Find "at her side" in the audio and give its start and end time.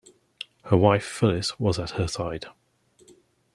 1.77-2.47